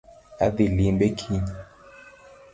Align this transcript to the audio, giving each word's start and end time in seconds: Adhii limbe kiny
Adhii 0.45 0.69
limbe 0.77 1.07
kiny 1.17 1.47